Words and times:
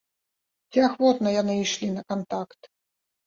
Ці 0.71 0.79
ахвотна 0.87 1.33
яны 1.41 1.53
ішлі 1.65 1.91
на 1.97 2.01
кантакт? 2.13 2.61